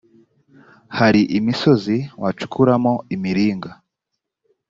hari 0.97 1.21
imisozi 1.37 1.95
wacukuramo 2.21 2.93
imiringa 3.15 3.71